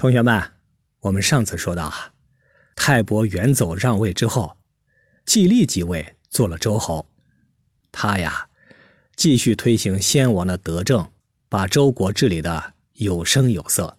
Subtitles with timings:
[0.00, 0.42] 同学们，
[1.00, 2.14] 我们上次说到啊，
[2.74, 4.56] 泰伯远走让位之后，
[5.26, 7.06] 季历即位做了周侯。
[7.92, 8.48] 他呀，
[9.14, 11.06] 继续推行先王的德政，
[11.50, 13.98] 把周国治理的有声有色。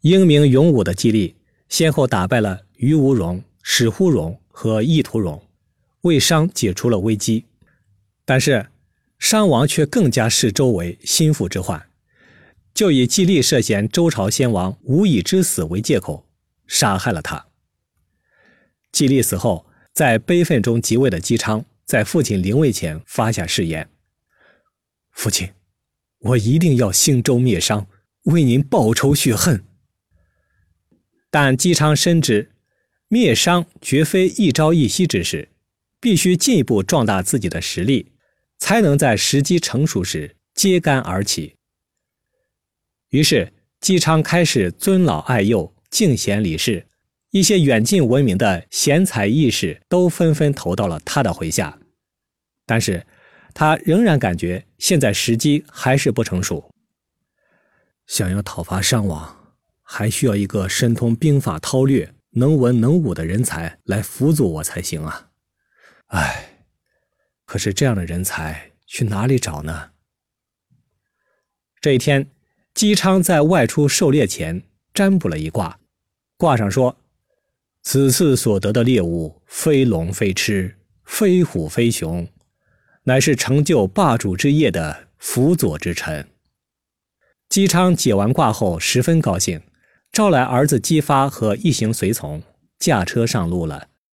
[0.00, 1.36] 英明勇武的季历
[1.68, 5.40] 先后打败了于无荣、史忽荣和义屠荣，
[6.00, 7.46] 为商解除了危机。
[8.24, 8.66] 但是，
[9.20, 11.80] 商王却更加视周为心腹之患。
[12.74, 16.28] 就以季历涉嫌周朝先王无以之死为借口，
[16.66, 17.46] 杀害了他。
[18.90, 23.88] 季历死后，在悲愤中即位的姬昌，在父亲灵位前发下誓言
[25.14, 25.48] ：“父亲，
[26.18, 27.86] 我一定要兴周灭商，
[28.24, 29.64] 为您报仇雪恨。”
[31.30, 32.50] 但姬昌深知，
[33.06, 35.48] 灭商绝非一朝一夕之事，
[36.00, 38.12] 必须进一步壮大自己的实力，
[38.58, 41.54] 才能在时机成熟时揭竿而起。
[43.14, 46.84] 于是，姬昌开始尊老爱幼、敬贤礼士，
[47.30, 51.78] 一些远近闻名的贤才义士都纷纷投到了他的麾下。
[52.66, 53.06] 但是，
[53.54, 56.68] 他仍然感觉现在时机还是不成熟。
[58.08, 65.28] 想要讨伐商王，还需要一个深通兵法韬略、能文能武的人才来辅佐我才行啊！
[66.08, 66.66] 唉，
[67.44, 69.90] 可是这样的人才去哪里找呢？
[71.80, 72.33] 这一天。
[72.74, 75.78] 姬昌在外出狩猎前占卜了一卦，
[76.36, 76.96] 卦上说
[77.84, 82.26] ：“此次所得的猎物，非龙非螭，非虎非熊，
[83.04, 86.26] 乃是成就霸主之业的辅佐之臣。”
[87.48, 89.62] 姬昌解完卦后十分高兴，
[90.10, 92.42] 招来儿子姬发和一行随从，
[92.80, 93.86] 驾车上路了。